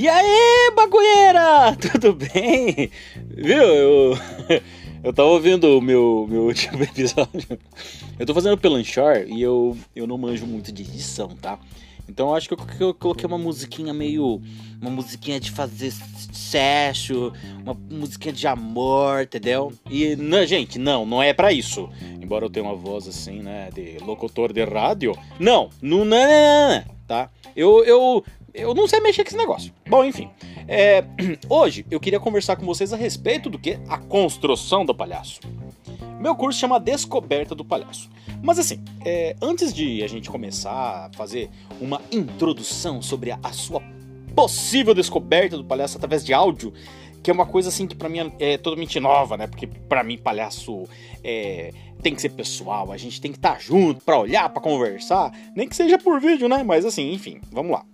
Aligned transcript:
E 0.00 0.08
aí, 0.08 0.72
bagulheira! 0.76 1.74
Tudo 1.90 2.12
bem? 2.12 2.88
Viu? 3.34 3.60
Eu, 3.60 4.18
eu 5.02 5.12
tava 5.12 5.28
ouvindo 5.30 5.76
o 5.76 5.80
meu, 5.80 6.24
meu 6.30 6.42
último 6.44 6.80
episódio. 6.86 7.58
Eu 8.16 8.24
tô 8.24 8.32
fazendo 8.32 8.56
pelo 8.56 8.76
Anchor 8.76 9.24
e 9.26 9.42
eu, 9.42 9.76
eu 9.96 10.06
não 10.06 10.16
manjo 10.16 10.46
muito 10.46 10.70
de 10.70 10.84
edição, 10.84 11.26
tá? 11.30 11.58
Então 12.08 12.32
acho 12.32 12.46
que 12.46 12.54
eu, 12.54 12.58
eu 12.78 12.94
coloquei 12.94 13.26
uma 13.26 13.38
musiquinha 13.38 13.92
meio. 13.92 14.40
Uma 14.80 14.92
musiquinha 14.92 15.40
de 15.40 15.50
fazer 15.50 15.92
sexo, 16.32 17.32
uma 17.60 17.74
musiquinha 17.74 18.32
de 18.32 18.46
amor, 18.46 19.22
entendeu? 19.22 19.72
E, 19.90 20.14
não, 20.14 20.46
gente, 20.46 20.78
não, 20.78 21.04
não 21.04 21.20
é 21.20 21.34
para 21.34 21.52
isso. 21.52 21.90
Embora 22.22 22.44
eu 22.44 22.50
tenha 22.50 22.64
uma 22.64 22.76
voz 22.76 23.08
assim, 23.08 23.42
né, 23.42 23.68
de 23.74 23.98
locutor 24.04 24.52
de 24.52 24.64
rádio. 24.64 25.18
Não, 25.40 25.70
não, 25.82 26.04
não, 26.04 26.24
não, 26.24 26.84
não 26.86 26.98
tá? 27.08 27.30
Eu, 27.56 27.82
eu, 27.84 28.22
eu 28.58 28.74
não 28.74 28.86
sei 28.86 29.00
mexer 29.00 29.24
com 29.24 29.28
esse 29.28 29.36
negócio. 29.36 29.72
Bom, 29.88 30.04
enfim. 30.04 30.30
É, 30.66 31.04
hoje 31.48 31.86
eu 31.90 31.98
queria 31.98 32.20
conversar 32.20 32.56
com 32.56 32.66
vocês 32.66 32.92
a 32.92 32.96
respeito 32.96 33.48
do 33.48 33.58
que? 33.58 33.78
A 33.88 33.98
construção 33.98 34.84
do 34.84 34.94
palhaço. 34.94 35.40
Meu 36.20 36.34
curso 36.34 36.58
chama 36.58 36.80
Descoberta 36.80 37.54
do 37.54 37.64
Palhaço. 37.64 38.10
Mas 38.42 38.58
assim, 38.58 38.82
é, 39.04 39.36
antes 39.40 39.72
de 39.72 40.02
a 40.02 40.08
gente 40.08 40.28
começar 40.28 41.06
a 41.06 41.10
fazer 41.16 41.48
uma 41.80 42.00
introdução 42.10 43.00
sobre 43.00 43.30
a, 43.30 43.38
a 43.42 43.52
sua 43.52 43.80
possível 44.34 44.94
descoberta 44.94 45.56
do 45.56 45.64
palhaço 45.64 45.96
através 45.96 46.24
de 46.24 46.32
áudio, 46.32 46.72
que 47.22 47.30
é 47.30 47.34
uma 47.34 47.46
coisa 47.46 47.68
assim 47.68 47.86
que 47.86 47.94
para 47.94 48.08
mim 48.08 48.32
é 48.38 48.56
totalmente 48.56 48.98
nova, 49.00 49.36
né? 49.36 49.46
Porque 49.46 49.66
para 49.66 50.02
mim 50.02 50.18
palhaço 50.18 50.84
é, 51.22 51.72
tem 52.02 52.14
que 52.14 52.20
ser 52.20 52.30
pessoal, 52.30 52.92
a 52.92 52.96
gente 52.96 53.20
tem 53.20 53.32
que 53.32 53.38
estar 53.38 53.54
tá 53.54 53.58
junto 53.58 54.04
para 54.04 54.18
olhar, 54.18 54.48
para 54.48 54.62
conversar, 54.62 55.32
nem 55.54 55.68
que 55.68 55.74
seja 55.74 55.98
por 55.98 56.20
vídeo, 56.20 56.48
né? 56.48 56.62
Mas 56.62 56.84
assim, 56.84 57.12
enfim, 57.12 57.40
vamos 57.50 57.72
lá. 57.72 57.84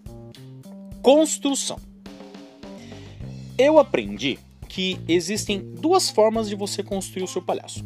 Construção. 1.04 1.78
Eu 3.58 3.78
aprendi 3.78 4.38
que 4.70 4.98
existem 5.06 5.60
duas 5.60 6.08
formas 6.08 6.48
de 6.48 6.54
você 6.54 6.82
construir 6.82 7.24
o 7.24 7.28
seu 7.28 7.42
palhaço. 7.42 7.84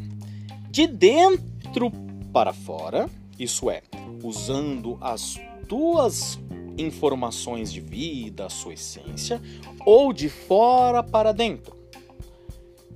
De 0.71 0.87
dentro 0.87 1.91
para 2.31 2.53
fora, 2.53 3.09
isso 3.37 3.69
é, 3.69 3.81
usando 4.23 4.97
as 5.01 5.37
tuas 5.67 6.39
informações 6.77 7.73
de 7.73 7.81
vida, 7.81 8.45
a 8.45 8.49
sua 8.49 8.75
essência, 8.75 9.41
ou 9.85 10.13
de 10.13 10.29
fora 10.29 11.03
para 11.03 11.33
dentro. 11.33 11.75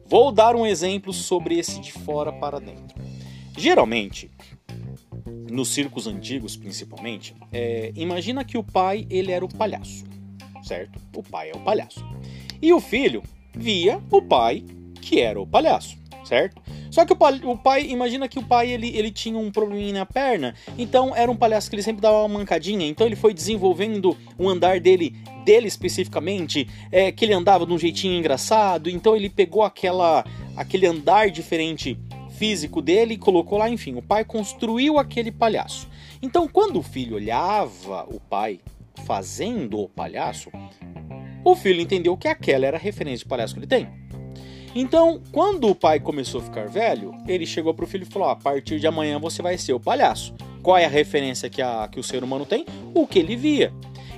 Vou 0.06 0.32
dar 0.32 0.56
um 0.56 0.66
exemplo 0.66 1.12
sobre 1.12 1.60
esse 1.60 1.82
de 1.82 1.92
fora 1.92 2.32
para 2.32 2.62
dentro. 2.62 2.96
Geralmente, 3.58 4.32
nos 5.52 5.68
circos 5.74 6.08
antigos 6.08 6.56
principalmente, 6.56 7.36
é, 7.52 7.92
imagina 7.94 8.46
que 8.46 8.58
o 8.58 8.64
pai 8.64 9.06
ele 9.10 9.30
era 9.30 9.44
o 9.44 9.54
palhaço, 9.54 10.13
certo? 10.64 11.00
O 11.16 11.22
pai 11.22 11.50
é 11.50 11.56
o 11.56 11.60
palhaço. 11.60 12.04
E 12.62 12.72
o 12.74 12.80
filho 12.80 13.24
via 13.56 14.02
o 14.10 14.22
pai 14.22 14.64
que 15.02 15.20
era 15.20 15.40
o 15.40 15.46
palhaço, 15.46 15.98
certo? 16.24 16.62
Só 16.90 17.06
que 17.06 17.12
o 17.12 17.16
pai, 17.16 17.42
o 17.44 17.58
pai, 17.58 17.88
imagina 17.88 18.28
que 18.28 18.40
o 18.40 18.44
pai 18.44 18.70
ele, 18.70 18.96
ele 18.96 19.12
tinha 19.12 19.38
um 19.38 19.52
probleminha 19.52 19.94
na 19.94 20.06
perna, 20.06 20.56
então 20.78 21.16
era 21.16 21.30
um 21.30 21.36
palhaço 21.36 21.70
que 21.70 21.76
ele 21.76 21.84
sempre 21.84 22.02
dava 22.02 22.20
uma 22.20 22.40
mancadinha, 22.40 22.88
então 22.88 23.06
ele 23.06 23.16
foi 23.16 23.34
desenvolvendo 23.34 24.16
o 24.38 24.48
andar 24.48 24.80
dele, 24.80 25.16
dele 25.44 25.68
especificamente, 25.68 26.68
é, 26.92 27.12
que 27.12 27.26
ele 27.26 27.34
andava 27.34 27.66
de 27.66 27.74
um 27.74 27.78
jeitinho 27.78 28.18
engraçado, 28.18 28.90
então 28.90 29.16
ele 29.16 29.30
pegou 29.30 29.64
aquela 29.64 30.24
aquele 30.56 30.86
andar 30.86 31.32
diferente 31.32 31.98
físico 32.38 32.82
dele 32.82 33.16
e 33.16 33.18
colocou 33.18 33.58
lá, 33.58 33.70
enfim, 33.70 33.96
o 33.96 34.02
pai 34.02 34.24
construiu 34.24 34.98
aquele 35.00 35.32
palhaço. 35.32 35.88
Então, 36.22 36.48
quando 36.48 36.80
o 36.80 36.84
filho 36.84 37.16
olhava 37.16 38.06
o 38.08 38.20
pai 38.20 38.60
fazendo 39.06 39.80
o 39.80 39.90
palhaço, 39.90 40.50
o 41.44 41.56
filho 41.56 41.82
entendeu 41.82 42.16
que 42.16 42.28
aquela 42.28 42.66
era 42.66 42.78
a 42.78 42.80
referência 42.80 43.24
de 43.24 43.30
palhaço 43.30 43.54
que 43.54 43.60
ele 43.60 43.68
tem. 43.68 43.88
Então, 44.76 45.22
quando 45.32 45.70
o 45.70 45.76
pai 45.76 46.00
começou 46.00 46.42
a 46.42 46.44
ficar 46.44 46.68
velho, 46.68 47.14
ele 47.28 47.46
chegou 47.46 47.74
pro 47.74 47.86
filho 47.86 48.04
e 48.04 48.12
falou: 48.12 48.30
a 48.30 48.36
partir 48.36 48.80
de 48.80 48.88
amanhã 48.88 49.20
você 49.20 49.42
vai 49.42 49.58
ser 49.58 49.74
o 49.74 49.80
palhaço. 49.80 50.34
Qual 50.64 50.78
é 50.78 50.86
a 50.86 50.90
referência 50.90 51.50
que, 51.50 51.62
a, 51.62 51.88
que 51.88 52.00
o 52.00 52.04
ser 52.04 52.24
humano 52.24 52.46
tem? 52.46 52.66
O 52.94 53.06
que 53.06 53.20
ele 53.20 53.36
via. 53.36 53.72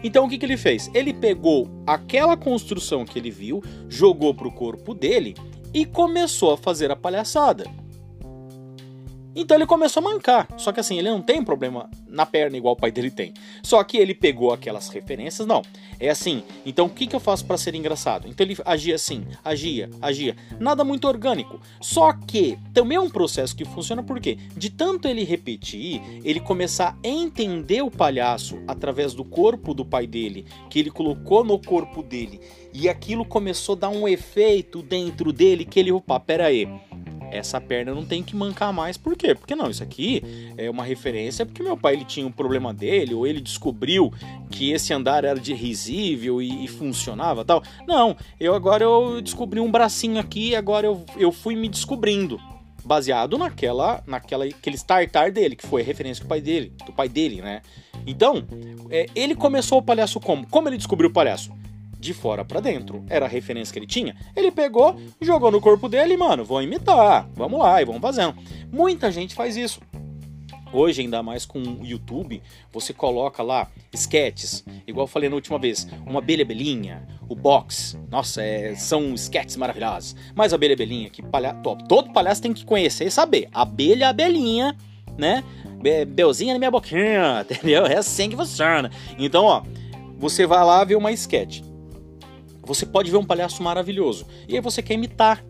Então 0.04 0.26
o 0.26 0.30
que, 0.30 0.38
que 0.38 0.46
ele 0.46 0.56
fez? 0.56 0.90
Ele 0.94 1.14
pegou 1.14 1.68
aquela 1.86 2.38
construção 2.38 3.04
que 3.04 3.18
ele 3.18 3.32
viu, 3.32 3.64
jogou 3.90 4.34
pro 4.34 4.52
corpo 4.52 4.94
dele 4.94 5.36
e 5.74 5.86
começou 5.86 6.54
a 6.54 6.58
fazer 6.58 6.92
a 6.92 6.96
palhaçada. 6.96 7.66
Então 9.36 9.58
ele 9.58 9.66
começou 9.66 10.02
a 10.02 10.04
mancar. 10.04 10.48
Só 10.58 10.72
que 10.72 10.80
assim, 10.80 10.98
ele 10.98 11.10
não 11.10 11.22
tem 11.22 11.44
problema 11.44 11.90
na 12.08 12.26
perna 12.26 12.56
igual 12.56 12.74
o 12.74 12.78
pai 12.78 12.92
dele 12.92 13.12
tem. 13.12 13.34
Só 13.62 13.84
que 13.84 13.98
ele 13.98 14.16
pegou 14.16 14.54
aquelas 14.54 14.88
referências, 14.88 15.46
não. 15.46 15.62
É 16.00 16.10
assim. 16.10 16.44
Então 16.66 16.86
o 16.86 16.90
que, 16.90 17.06
que 17.06 17.16
eu 17.16 17.20
faço 17.20 17.46
para 17.46 17.58
ser 17.58 17.76
engraçado? 17.76 18.28
Então 18.28 18.46
ele 18.46 18.58
agia 18.66 18.96
assim, 18.96 19.26
agia, 19.44 19.90
agia. 20.02 20.36
Nada 20.60 20.84
muito 20.84 21.08
orgânico. 21.08 21.60
Só 21.82 22.14
que 22.14 22.58
também 22.74 22.98
é 22.98 23.02
um 23.02 23.10
processo 23.10 23.56
que 23.56 23.66
funciona 23.66 24.02
porque 24.02 24.38
de 24.56 24.70
tanto 24.70 25.08
ele 25.08 25.24
repetir, 25.24 26.02
ele 26.24 26.40
começar 26.40 26.98
a 27.04 27.08
entender 27.08 27.82
o 27.82 27.92
palhaço 27.92 28.58
através 28.68 29.14
do 29.14 29.26
corpo 29.26 29.74
do 29.74 29.84
pai 29.84 30.08
dele, 30.08 30.46
que 30.70 30.80
ele 30.80 30.92
colocou 30.92 31.44
no 31.44 31.60
corpo 31.60 32.02
dele. 32.02 32.40
E 32.74 32.88
aquilo 32.90 33.26
começou 33.26 33.76
a 33.76 33.80
dar 33.80 33.90
um 33.90 34.08
efeito 34.08 34.82
dentro 34.82 35.32
dele 35.32 35.66
que 35.66 35.80
ele, 35.80 35.92
opa, 35.92 36.20
pera 36.20 36.48
aí 36.48 36.68
essa 37.36 37.60
perna 37.60 37.94
não 37.94 38.06
tem 38.06 38.24
que 38.24 38.36
mancar 38.36 38.74
mais. 38.74 38.98
Por 38.98 39.16
quê? 39.16 39.36
Porque 39.36 39.56
não, 39.56 39.70
isso 39.70 39.84
aqui 39.84 40.24
é 40.58 40.70
uma 40.70 40.84
referência 40.84 41.46
porque 41.46 41.62
meu 41.62 41.78
pai 41.78 41.94
ele 41.94 42.06
tinha 42.06 42.26
um 42.26 42.32
problema 42.32 42.74
dele, 42.74 43.14
ou 43.14 43.26
ele 43.26 43.42
descobriu 43.42 44.14
que 44.50 44.72
esse 44.72 44.94
andar 44.94 45.24
era 45.24 45.40
de 45.40 45.54
risível 45.54 46.42
e, 46.42 46.66
e 46.66 46.68
funcionava 46.68 47.44
tal. 47.44 47.64
Não, 47.88 48.16
eu 48.40 48.54
agora 48.54 48.84
eu 48.84 49.22
descobri 49.22 49.60
um 49.60 49.72
bracinho 49.72 50.20
aqui 50.20 50.50
e 50.50 50.56
agora 50.56 50.88
eu, 50.88 51.06
eu 51.18 51.32
fui 51.32 51.56
me 51.56 51.68
descobrindo. 51.68 52.40
Baseado 52.84 53.36
naquela, 53.36 54.04
naquela 54.06 54.46
aquele 54.46 54.76
startar 54.76 55.32
dele, 55.32 55.56
que 55.56 55.66
foi 55.66 55.82
a 55.82 55.86
referência 55.86 56.24
do 56.24 56.28
pai 56.28 56.40
dele, 56.40 56.72
do 56.86 56.94
pai 56.94 57.10
dele, 57.10 57.42
né? 57.42 57.64
Então, 58.06 58.46
é, 58.92 59.08
ele 59.16 59.34
começou 59.34 59.80
o 59.80 59.82
palhaço 59.82 60.20
como? 60.20 60.46
Como 60.48 60.70
ele 60.70 60.78
descobriu 60.78 61.10
o 61.10 61.14
palhaço? 61.14 61.52
De 62.06 62.14
fora 62.14 62.46
para 62.46 62.60
dentro. 62.60 63.04
Era 63.10 63.26
a 63.26 63.30
referência 63.30 63.74
que 63.74 63.80
ele 63.80 63.88
tinha. 63.88 64.16
Ele 64.36 64.52
pegou, 64.52 64.96
jogou 65.20 65.52
no 65.52 65.60
corpo 65.60 65.90
dele 65.90 66.16
mano, 66.16 66.46
vou 66.46 66.62
imitar. 66.62 67.28
Vamos 67.34 67.60
lá 67.60 67.82
e 67.82 67.86
vamos 67.86 68.02
fazendo. 68.02 68.36
Muita 68.72 69.12
gente 69.12 69.36
faz 69.36 69.58
isso. 69.58 69.80
Hoje, 70.74 71.02
ainda 71.02 71.24
mais 71.24 71.46
com 71.46 71.60
o 71.60 71.86
YouTube, 71.86 72.42
você 72.72 72.92
coloca 72.92 73.42
lá 73.42 73.72
sketches, 73.94 74.66
igual 74.86 75.06
eu 75.06 75.08
falei 75.08 75.30
na 75.30 75.36
última 75.36 75.58
vez, 75.58 75.88
uma 76.06 76.20
abelha 76.20 76.44
belinha, 76.44 77.08
o 77.30 77.36
box. 77.36 77.98
Nossa, 78.10 78.44
é, 78.44 78.76
são 78.76 79.14
sketches 79.14 79.56
maravilhosos. 79.56 80.16
Mas 80.36 80.52
a 80.52 80.58
abelha 80.58 80.76
belinha, 80.76 81.10
que 81.10 81.22
palha... 81.22 81.54
todo 81.88 82.12
palhaço 82.12 82.42
tem 82.42 82.54
que 82.54 82.66
conhecer 82.66 83.06
e 83.06 83.12
saber. 83.12 83.48
Abelha, 83.54 84.10
abelhinha, 84.10 84.76
né? 85.18 85.44
Belzinha 86.10 86.54
na 86.54 86.60
minha 86.60 86.72
boquinha, 86.72 87.46
entendeu? 87.50 87.86
É 87.86 87.98
assim 87.98 88.30
que 88.30 88.36
funciona. 88.36 88.92
Então, 89.18 89.46
ó, 89.46 89.64
você 90.18 90.46
vai 90.46 90.64
lá 90.66 90.84
ver 90.84 90.96
uma 90.96 91.12
sketch. 91.12 91.62
Você 92.66 92.86
pode 92.86 93.12
ver 93.12 93.18
um 93.18 93.26
palhaço 93.26 93.62
maravilhoso 93.62 94.26
e 94.48 94.56
aí 94.56 94.62
você 94.62 94.82
quer 94.82 94.96
imitar. 94.96 95.44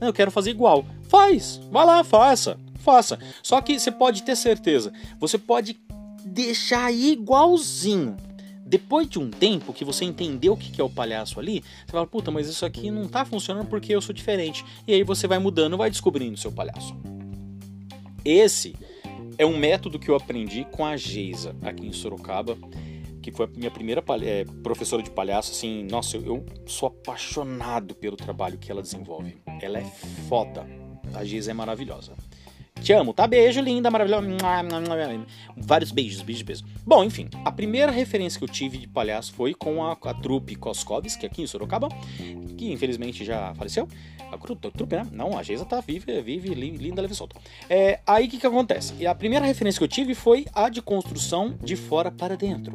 Eu 0.00 0.12
quero 0.12 0.30
fazer 0.30 0.50
igual. 0.50 0.84
Faz, 1.08 1.60
vai 1.70 1.84
lá, 1.84 2.02
faça, 2.02 2.58
faça. 2.78 3.18
Só 3.42 3.60
que 3.60 3.78
você 3.78 3.90
pode 3.90 4.22
ter 4.22 4.36
certeza, 4.36 4.92
você 5.18 5.38
pode 5.38 5.78
deixar 6.24 6.92
igualzinho. 6.92 8.16
Depois 8.64 9.06
de 9.06 9.18
um 9.18 9.28
tempo 9.28 9.72
que 9.72 9.84
você 9.84 10.04
entendeu 10.04 10.54
o 10.54 10.56
que 10.56 10.80
é 10.80 10.84
o 10.84 10.88
palhaço 10.88 11.38
ali, 11.38 11.62
você 11.84 11.92
fala, 11.92 12.06
puta, 12.06 12.30
mas 12.30 12.48
isso 12.48 12.64
aqui 12.64 12.90
não 12.90 13.06
tá 13.06 13.22
funcionando 13.22 13.66
porque 13.66 13.94
eu 13.94 14.00
sou 14.00 14.14
diferente. 14.14 14.64
E 14.86 14.94
aí 14.94 15.02
você 15.02 15.26
vai 15.26 15.38
mudando, 15.38 15.76
vai 15.76 15.90
descobrindo 15.90 16.34
o 16.34 16.38
seu 16.38 16.50
palhaço. 16.50 16.96
Esse 18.24 18.74
é 19.36 19.44
um 19.44 19.58
método 19.58 19.98
que 19.98 20.08
eu 20.08 20.14
aprendi 20.14 20.64
com 20.70 20.86
a 20.86 20.96
Geisa 20.96 21.54
aqui 21.62 21.86
em 21.86 21.92
Sorocaba 21.92 22.56
que 23.22 23.30
foi 23.30 23.46
a 23.46 23.48
minha 23.48 23.70
primeira 23.70 24.02
é, 24.22 24.44
professora 24.62 25.02
de 25.02 25.10
palhaço, 25.10 25.52
assim, 25.52 25.84
nossa, 25.84 26.16
eu, 26.16 26.24
eu, 26.24 26.46
sou 26.66 26.88
apaixonado 26.88 27.94
pelo 27.94 28.16
trabalho 28.16 28.58
que 28.58 28.70
ela 28.70 28.82
desenvolve. 28.82 29.36
Ela 29.60 29.78
é 29.78 29.84
foda. 30.28 30.66
A 31.14 31.24
Giz 31.24 31.48
é 31.48 31.54
maravilhosa. 31.54 32.14
Te 32.82 32.92
amo, 32.92 33.12
tá? 33.12 33.28
Beijo, 33.28 33.60
linda, 33.60 33.90
maravilhosa. 33.92 34.26
Vários 35.56 35.92
beijos, 35.92 36.20
beijos, 36.20 36.42
beijos. 36.42 36.64
Bom, 36.84 37.04
enfim, 37.04 37.28
a 37.44 37.52
primeira 37.52 37.92
referência 37.92 38.38
que 38.38 38.44
eu 38.44 38.48
tive 38.48 38.76
de 38.76 38.88
palhaço 38.88 39.32
foi 39.32 39.54
com 39.54 39.84
a, 39.84 39.92
a 39.92 40.14
trupe 40.14 40.56
Koskovski, 40.56 41.24
aqui 41.24 41.42
em 41.42 41.46
Sorocaba, 41.46 41.88
que 42.58 42.72
infelizmente 42.72 43.24
já 43.24 43.54
faleceu. 43.54 43.86
A 44.32 44.38
trupe, 44.38 44.96
né? 44.96 45.06
Não, 45.12 45.38
a 45.38 45.42
Geisa 45.42 45.64
tá 45.64 45.80
viva, 45.80 46.06
vive, 46.22 46.54
linda, 46.54 47.02
leve 47.02 47.14
solta. 47.14 47.36
É, 47.68 48.00
aí 48.06 48.26
o 48.26 48.30
que 48.30 48.38
que 48.38 48.46
acontece? 48.46 48.94
E 48.98 49.06
a 49.06 49.14
primeira 49.14 49.44
referência 49.44 49.78
que 49.78 49.84
eu 49.84 49.88
tive 49.88 50.14
foi 50.14 50.46
a 50.54 50.68
de 50.68 50.80
construção 50.80 51.54
de 51.62 51.76
fora 51.76 52.10
para 52.10 52.34
dentro. 52.34 52.74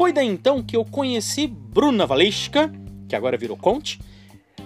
Foi 0.00 0.14
daí 0.14 0.28
então 0.28 0.62
que 0.62 0.74
eu 0.74 0.82
conheci 0.82 1.46
Bruna 1.46 2.06
Valesca, 2.06 2.72
que 3.06 3.14
agora 3.14 3.36
virou 3.36 3.54
Conte, 3.54 4.00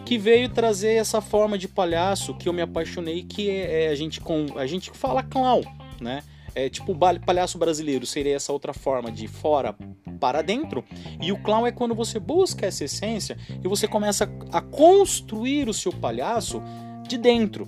que 0.04 0.16
veio 0.16 0.48
trazer 0.48 0.92
essa 0.92 1.20
forma 1.20 1.58
de 1.58 1.66
palhaço 1.66 2.34
que 2.34 2.48
eu 2.48 2.52
me 2.52 2.62
apaixonei, 2.62 3.24
que 3.24 3.50
é, 3.50 3.86
é 3.86 3.88
a 3.88 3.96
gente 3.96 4.20
com 4.20 4.46
a 4.54 4.64
gente 4.64 4.92
fala 4.92 5.24
clown, 5.24 5.62
né? 6.00 6.22
É 6.54 6.68
tipo 6.68 6.92
o 6.92 6.98
palhaço 7.18 7.58
brasileiro 7.58 8.06
seria 8.06 8.36
essa 8.36 8.52
outra 8.52 8.72
forma 8.72 9.10
de 9.10 9.26
fora 9.26 9.74
para 10.20 10.40
dentro. 10.40 10.84
E 11.20 11.32
o 11.32 11.42
clown 11.42 11.66
é 11.66 11.72
quando 11.72 11.96
você 11.96 12.20
busca 12.20 12.66
essa 12.66 12.84
essência 12.84 13.36
e 13.60 13.66
você 13.66 13.88
começa 13.88 14.30
a 14.52 14.60
construir 14.60 15.68
o 15.68 15.74
seu 15.74 15.92
palhaço 15.92 16.62
de 17.08 17.18
dentro. 17.18 17.66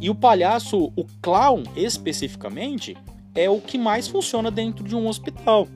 E 0.00 0.10
o 0.10 0.16
palhaço, 0.16 0.92
o 0.96 1.06
clown 1.22 1.62
especificamente, 1.76 2.96
é 3.36 3.48
o 3.48 3.60
que 3.60 3.78
mais 3.78 4.08
funciona 4.08 4.50
dentro 4.50 4.82
de 4.82 4.96
um 4.96 5.06
hospital. 5.06 5.68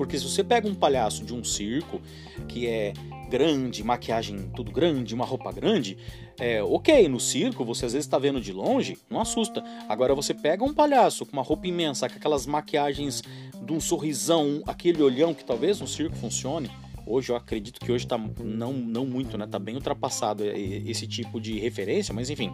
Porque 0.00 0.18
se 0.18 0.26
você 0.26 0.42
pega 0.42 0.66
um 0.66 0.74
palhaço 0.74 1.26
de 1.26 1.34
um 1.34 1.44
circo, 1.44 2.00
que 2.48 2.66
é 2.66 2.94
grande, 3.28 3.84
maquiagem 3.84 4.50
tudo 4.56 4.72
grande, 4.72 5.14
uma 5.14 5.26
roupa 5.26 5.52
grande, 5.52 5.98
é 6.38 6.62
ok, 6.62 7.06
no 7.06 7.20
circo 7.20 7.66
você 7.66 7.84
às 7.84 7.92
vezes 7.92 8.06
está 8.06 8.18
vendo 8.18 8.40
de 8.40 8.50
longe, 8.50 8.96
não 9.10 9.20
assusta. 9.20 9.62
Agora 9.90 10.14
você 10.14 10.32
pega 10.32 10.64
um 10.64 10.72
palhaço 10.72 11.26
com 11.26 11.34
uma 11.34 11.42
roupa 11.42 11.66
imensa, 11.66 12.08
com 12.08 12.16
aquelas 12.16 12.46
maquiagens 12.46 13.22
de 13.62 13.72
um 13.74 13.78
sorrisão, 13.78 14.62
aquele 14.66 15.02
olhão 15.02 15.34
que 15.34 15.44
talvez 15.44 15.78
no 15.78 15.86
circo 15.86 16.16
funcione. 16.16 16.70
Hoje 17.06 17.30
eu 17.30 17.36
acredito 17.36 17.78
que 17.78 17.92
hoje 17.92 18.06
tá 18.06 18.16
não, 18.16 18.72
não 18.72 19.04
muito, 19.04 19.36
né? 19.36 19.46
Tá 19.46 19.58
bem 19.58 19.74
ultrapassado 19.74 20.42
esse 20.46 21.06
tipo 21.06 21.38
de 21.38 21.58
referência, 21.58 22.14
mas 22.14 22.30
enfim, 22.30 22.50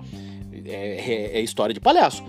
é, 0.64 0.72
é, 0.72 1.38
é 1.38 1.40
história 1.42 1.72
de 1.72 1.78
palhaço. 1.78 2.24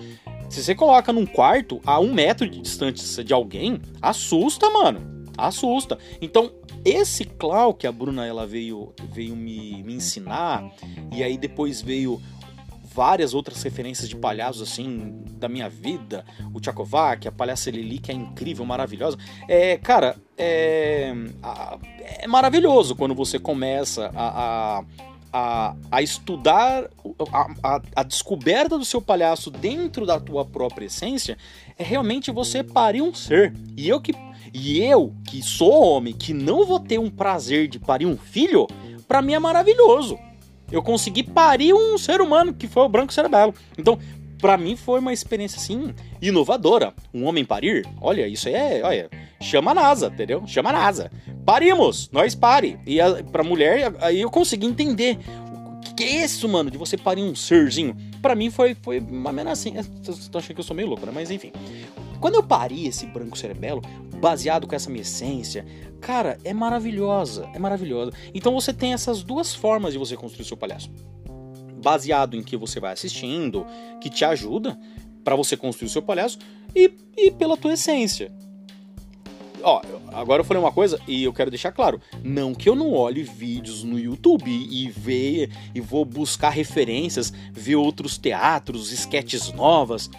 Se 0.50 0.64
você 0.64 0.74
coloca 0.74 1.12
num 1.12 1.26
quarto 1.26 1.82
a 1.86 2.00
um 2.00 2.14
metro 2.14 2.50
de 2.50 2.60
distância 2.62 3.24
de 3.24 3.34
alguém, 3.34 3.82
assusta, 4.02 4.70
mano. 4.70 5.26
Assusta. 5.38 5.98
Então, 6.22 6.52
esse 6.84 7.26
clown 7.26 7.74
que 7.74 7.86
a 7.86 7.92
Bruna 7.92 8.26
ela 8.26 8.48
veio, 8.48 8.94
veio 9.12 9.36
me, 9.36 9.84
me 9.84 9.94
ensinar, 9.96 10.72
e 11.12 11.22
aí 11.22 11.38
depois 11.38 11.82
veio 11.82 12.22
várias 12.98 13.36
outras 13.36 13.62
referências 13.62 14.10
de 14.10 14.16
palhaços 14.16 14.64
assim 14.64 15.22
da 15.34 15.48
minha 15.48 15.70
vida, 15.70 16.26
o 16.52 16.60
Tchakovac, 16.60 17.28
a 17.28 17.32
palhaça 17.32 17.70
Lili, 17.70 18.00
que 18.00 18.12
é 18.12 18.16
incrível, 18.16 18.66
maravilhosa. 18.66 19.18
É, 19.48 19.78
cara, 19.78 20.16
é, 20.36 21.14
é 22.20 22.28
maravilhoso 22.28 22.96
quando 22.96 23.14
você 23.14 23.38
começa 23.38 24.12
a, 24.16 24.80
a 24.80 24.86
a, 25.38 25.76
a 25.92 26.02
estudar 26.02 26.90
a, 27.32 27.48
a, 27.64 27.82
a, 27.96 28.04
descoberta 28.04 28.78
do 28.78 28.84
seu 28.84 29.00
palhaço 29.00 29.52
dentro 29.52 30.06
da 30.06 30.20
tua 30.20 30.44
própria 30.44 30.86
essência 30.86 31.38
é 31.78 31.84
realmente 31.84 32.32
você 32.32 32.64
parir 32.64 33.02
um 33.02 33.14
ser. 33.14 33.54
E 33.76 33.88
eu 33.88 34.02
que 34.02 34.14
e 34.54 34.82
eu 34.82 35.14
que 35.28 35.44
sou 35.44 35.84
homem, 35.84 36.14
que 36.14 36.34
não 36.34 36.66
vou 36.66 36.80
ter 36.80 37.00
um 37.00 37.10
prazer 37.10 37.68
de 37.68 37.80
parir 37.80 38.06
um 38.06 38.18
filho, 38.18 38.66
para 39.08 39.22
mim 39.22 39.34
é 39.34 39.40
maravilhoso. 39.40 40.18
Eu 40.72 40.82
consegui 40.82 41.22
parir 41.22 41.74
um 41.74 41.98
ser 41.98 42.20
humano 42.20 42.54
que 42.54 42.68
foi 42.68 42.84
o 42.84 42.90
Branco 42.90 43.14
Cerebelo. 43.14 43.54
Então, 43.78 44.00
para 44.40 44.58
mim 44.58 44.76
foi 44.76 45.00
uma 45.00 45.14
experiência 45.14 45.58
assim 45.58 45.94
inovadora. 46.22 46.94
Um 47.14 47.26
homem 47.26 47.46
parir, 47.46 47.86
olha, 48.02 48.28
isso 48.28 48.48
aí 48.48 48.56
é, 48.56 48.82
olha, 48.84 49.10
chama 49.42 49.72
a 49.72 49.76
NASA, 49.76 50.08
entendeu? 50.08 50.44
Chama 50.48 50.70
a 50.70 50.74
NASA. 50.74 51.12
Parimos, 51.48 52.10
nós 52.12 52.36
pare. 52.36 52.78
E 52.86 53.00
a, 53.00 53.24
pra 53.24 53.42
mulher, 53.42 53.96
aí 54.02 54.20
eu 54.20 54.30
consegui 54.30 54.66
entender 54.66 55.18
o 55.90 55.96
que 55.96 56.04
é 56.04 56.26
isso, 56.26 56.46
mano, 56.50 56.70
de 56.70 56.78
você 56.78 56.98
parir 56.98 57.24
um 57.24 57.34
serzinho. 57.34 57.96
Para 58.22 58.36
mim 58.36 58.50
foi 58.50 58.76
foi 58.76 59.00
uma 59.00 59.32
assim. 59.50 59.72
Vocês 59.72 60.18
estão 60.18 60.40
achando 60.40 60.56
que 60.56 60.60
eu 60.60 60.66
sou 60.66 60.76
meio 60.76 60.90
louco, 60.90 61.06
né? 61.06 61.12
Mas 61.16 61.32
enfim. 61.32 61.54
Quando 62.20 62.36
eu 62.36 62.44
pari 62.44 62.86
esse 62.86 63.06
branco 63.06 63.38
cerebelo, 63.38 63.82
baseado 64.20 64.68
com 64.68 64.76
essa 64.76 64.90
minha 64.90 65.04
essência, 65.04 65.66
cara, 66.02 66.38
é 66.44 66.54
maravilhosa, 66.54 67.50
é 67.54 67.60
maravilhosa. 67.60 68.12
Então 68.34 68.54
você 68.54 68.74
tem 68.74 68.92
essas 68.92 69.24
duas 69.24 69.56
formas 69.56 69.94
de 69.94 70.00
você 70.00 70.18
construir 70.18 70.44
seu 70.44 70.58
palhaço 70.58 70.92
baseado 71.82 72.36
em 72.36 72.44
que 72.44 72.58
você 72.58 72.82
vai 72.82 72.92
assistindo, 72.92 73.66
que 74.02 74.10
te 74.10 74.26
ajuda 74.26 74.78
para 75.24 75.36
você 75.36 75.56
construir 75.56 75.88
o 75.88 75.92
seu 75.92 76.02
palhaço 76.02 76.40
e, 76.76 76.92
e 77.16 77.32
pela 77.32 77.56
tua 77.56 77.74
essência. 77.74 78.30
Ó, 79.68 79.82
agora 80.14 80.40
eu 80.40 80.46
falei 80.46 80.64
uma 80.64 80.72
coisa 80.72 80.98
e 81.06 81.26
eu 81.26 81.34
quero 81.34 81.52
deixar 81.52 81.74
claro, 81.74 82.00
não 82.24 82.56
que 82.56 82.70
eu 82.70 82.74
não 82.74 82.94
olhe 82.94 83.22
vídeos 83.22 83.84
no 83.84 84.00
YouTube 84.00 84.50
e 84.50 84.90
veja 84.90 85.50
e 85.76 85.82
vou 85.82 86.06
buscar 86.06 86.52
referências, 86.52 87.34
ver 87.52 87.76
outros 87.76 88.18
teatros, 88.18 88.94
esquetes 88.94 89.52
novas. 89.52 90.10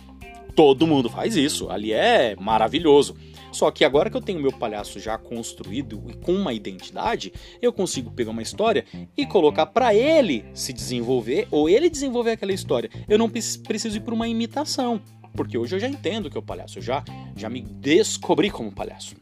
Todo 0.54 0.86
mundo 0.86 1.08
faz 1.08 1.34
isso, 1.34 1.70
ali 1.70 1.94
é 1.94 2.36
maravilhoso. 2.38 3.16
Só 3.50 3.70
que 3.70 3.86
agora 3.86 4.10
que 4.10 4.18
eu 4.18 4.20
tenho 4.20 4.38
meu 4.38 4.52
palhaço 4.52 5.00
já 5.00 5.16
construído 5.16 6.02
e 6.08 6.12
com 6.12 6.34
uma 6.34 6.52
identidade, 6.52 7.32
eu 7.62 7.72
consigo 7.72 8.10
pegar 8.10 8.32
uma 8.32 8.42
história 8.42 8.84
e 9.16 9.24
colocar 9.24 9.64
para 9.64 9.94
ele 9.94 10.44
se 10.52 10.74
desenvolver 10.74 11.48
ou 11.50 11.70
ele 11.70 11.88
desenvolver 11.88 12.32
aquela 12.32 12.52
história. 12.52 12.90
Eu 13.08 13.16
não 13.16 13.30
preciso 13.30 13.96
ir 13.96 14.00
para 14.00 14.12
uma 14.12 14.28
imitação, 14.28 15.00
porque 15.34 15.56
hoje 15.56 15.74
eu 15.74 15.80
já 15.80 15.88
entendo 15.88 16.28
que 16.28 16.36
é 16.36 16.40
o 16.40 16.42
palhaço, 16.42 16.78
eu 16.78 16.82
já 16.82 17.02
já 17.34 17.48
me 17.48 17.62
descobri 17.62 18.50
como 18.50 18.70
palhaço. 18.70 19.16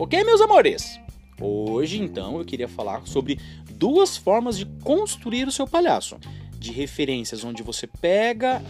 OK, 0.00 0.24
meus 0.24 0.40
amores? 0.40 0.98
Hoje, 1.38 2.00
então, 2.00 2.38
eu 2.38 2.44
queria 2.46 2.66
falar 2.66 3.06
sobre 3.06 3.38
duas 3.72 4.16
formas 4.16 4.56
de 4.56 4.64
construir 4.82 5.46
o 5.46 5.52
seu 5.52 5.66
palhaço. 5.66 6.16
De 6.58 6.72
referências 6.72 7.44
onde 7.44 7.62
você 7.62 7.86
pega 7.86 8.62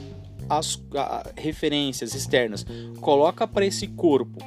as 0.48 0.82
a, 0.92 1.30
referências 1.36 2.16
externas, 2.16 2.66
coloca 3.00 3.46
para 3.46 3.64
esse 3.64 3.86
corpo 3.86 4.44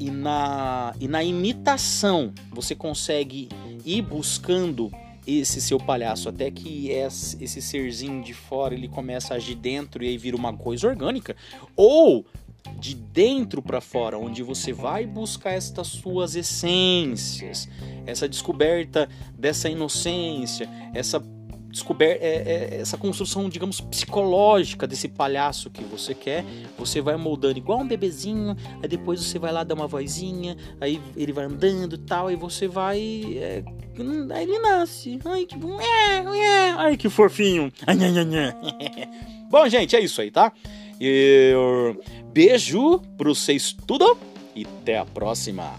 e 0.00 0.10
na, 0.10 0.94
e 0.98 1.06
na 1.06 1.22
imitação 1.22 2.32
você 2.50 2.74
consegue 2.74 3.50
ir 3.84 4.00
buscando 4.00 4.90
esse 5.26 5.60
seu 5.60 5.78
palhaço 5.78 6.30
até 6.30 6.50
que 6.50 6.88
esse 6.88 7.60
serzinho 7.60 8.22
de 8.22 8.32
fora 8.32 8.72
ele 8.72 8.88
começa 8.88 9.34
a 9.34 9.36
agir 9.36 9.54
dentro 9.54 10.02
e 10.02 10.08
aí 10.08 10.16
vira 10.16 10.36
uma 10.36 10.56
coisa 10.56 10.88
orgânica 10.88 11.36
ou 11.76 12.24
de 12.78 12.94
dentro 12.94 13.62
para 13.62 13.80
fora 13.80 14.18
onde 14.18 14.42
você 14.42 14.72
vai 14.72 15.06
buscar 15.06 15.52
estas 15.52 15.88
suas 15.88 16.34
essências 16.34 17.68
essa 18.06 18.28
descoberta 18.28 19.08
dessa 19.38 19.68
inocência 19.68 20.68
essa 20.94 21.20
descober 21.74 22.18
é, 22.20 22.70
é, 22.76 22.80
essa 22.80 22.96
construção, 22.96 23.48
digamos, 23.48 23.80
psicológica 23.80 24.86
desse 24.86 25.08
palhaço 25.08 25.68
que 25.68 25.82
você 25.82 26.14
quer. 26.14 26.44
Você 26.78 27.00
vai 27.00 27.16
moldando 27.16 27.58
igual 27.58 27.80
um 27.80 27.86
bebezinho, 27.86 28.56
aí 28.80 28.88
depois 28.88 29.20
você 29.20 29.40
vai 29.40 29.52
lá 29.52 29.64
dar 29.64 29.74
uma 29.74 29.88
vozinha, 29.88 30.56
aí 30.80 31.02
ele 31.16 31.32
vai 31.32 31.46
andando 31.46 31.96
e 31.96 31.98
tal, 31.98 32.30
e 32.30 32.36
você 32.36 32.68
vai. 32.68 32.98
É, 33.36 33.64
aí 34.32 34.44
ele 34.44 34.58
nasce. 34.60 35.18
Ai, 35.24 35.44
que 35.46 35.56
bom. 35.56 35.80
É. 35.80 36.70
Ai, 36.78 36.96
que 36.96 37.08
fofinho. 37.08 37.72
Bom, 39.50 39.68
gente, 39.68 39.94
é 39.94 40.00
isso 40.00 40.20
aí, 40.20 40.32
tá? 40.32 40.52
Beijo 42.32 43.00
pra 43.16 43.28
vocês 43.28 43.74
tudo 43.86 44.16
e 44.54 44.64
até 44.64 44.98
a 44.98 45.04
próxima. 45.04 45.72